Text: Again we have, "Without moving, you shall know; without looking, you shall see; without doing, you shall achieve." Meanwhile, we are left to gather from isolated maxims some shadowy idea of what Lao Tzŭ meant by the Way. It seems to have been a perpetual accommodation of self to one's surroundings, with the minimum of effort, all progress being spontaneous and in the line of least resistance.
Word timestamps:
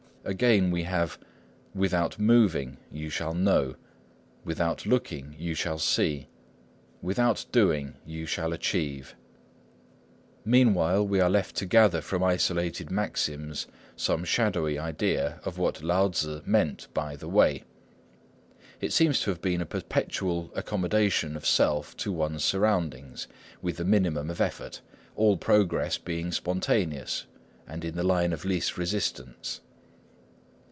Again 0.23 0.69
we 0.69 0.83
have, 0.83 1.17
"Without 1.73 2.19
moving, 2.19 2.77
you 2.91 3.09
shall 3.09 3.33
know; 3.33 3.73
without 4.45 4.85
looking, 4.85 5.35
you 5.35 5.55
shall 5.55 5.79
see; 5.79 6.27
without 7.01 7.43
doing, 7.51 7.95
you 8.05 8.27
shall 8.27 8.53
achieve." 8.53 9.15
Meanwhile, 10.45 11.07
we 11.07 11.19
are 11.19 11.29
left 11.29 11.55
to 11.55 11.65
gather 11.65 12.01
from 12.01 12.23
isolated 12.23 12.91
maxims 12.91 13.65
some 13.95 14.23
shadowy 14.23 14.77
idea 14.77 15.39
of 15.43 15.57
what 15.57 15.81
Lao 15.81 16.09
Tzŭ 16.09 16.45
meant 16.45 16.87
by 16.93 17.15
the 17.15 17.27
Way. 17.27 17.63
It 18.79 18.93
seems 18.93 19.21
to 19.21 19.31
have 19.31 19.41
been 19.41 19.59
a 19.59 19.65
perpetual 19.65 20.51
accommodation 20.53 21.35
of 21.35 21.47
self 21.47 21.97
to 21.97 22.11
one's 22.11 22.43
surroundings, 22.43 23.27
with 23.63 23.77
the 23.77 23.85
minimum 23.85 24.29
of 24.29 24.39
effort, 24.39 24.81
all 25.15 25.35
progress 25.35 25.97
being 25.97 26.31
spontaneous 26.31 27.25
and 27.67 27.83
in 27.83 27.95
the 27.95 28.03
line 28.03 28.33
of 28.33 28.45
least 28.45 28.77
resistance. 28.77 29.61